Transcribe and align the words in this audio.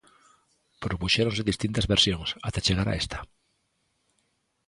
Propuxéronse 0.83 1.47
distintas 1.51 1.89
versións 1.93 2.29
até 2.47 2.59
chegar 2.67 2.87
a 2.89 2.97
esta. 3.01 3.19